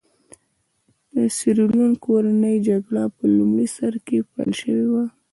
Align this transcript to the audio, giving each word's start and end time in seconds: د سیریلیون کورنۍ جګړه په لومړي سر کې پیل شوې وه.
د 1.15 1.17
سیریلیون 1.37 1.93
کورنۍ 2.05 2.55
جګړه 2.69 3.03
په 3.15 3.23
لومړي 3.37 3.67
سر 3.77 3.93
کې 4.05 4.17
پیل 4.31 4.51
شوې 4.61 4.87
وه. 4.91 5.03